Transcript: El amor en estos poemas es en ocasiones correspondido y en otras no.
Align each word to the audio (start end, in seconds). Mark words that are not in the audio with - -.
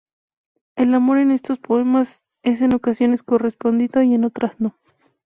El 0.75 0.95
amor 0.95 1.19
en 1.19 1.29
estos 1.29 1.59
poemas 1.59 2.23
es 2.41 2.63
en 2.63 2.73
ocasiones 2.73 3.21
correspondido 3.21 4.01
y 4.01 4.15
en 4.15 4.23
otras 4.25 4.59
no. 4.59 4.75